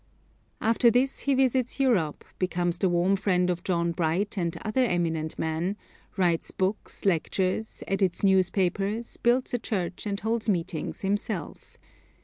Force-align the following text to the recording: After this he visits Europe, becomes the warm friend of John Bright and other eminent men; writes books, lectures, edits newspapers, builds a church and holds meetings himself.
After 0.61 0.89
this 0.89 1.19
he 1.19 1.35
visits 1.35 1.79
Europe, 1.79 2.25
becomes 2.39 2.79
the 2.79 2.89
warm 2.89 3.15
friend 3.15 3.51
of 3.51 3.63
John 3.63 3.91
Bright 3.91 4.35
and 4.35 4.57
other 4.65 4.83
eminent 4.83 5.37
men; 5.37 5.77
writes 6.17 6.49
books, 6.49 7.05
lectures, 7.05 7.83
edits 7.87 8.23
newspapers, 8.23 9.17
builds 9.17 9.53
a 9.53 9.59
church 9.59 10.07
and 10.07 10.19
holds 10.19 10.49
meetings 10.49 11.01
himself. 11.01 11.77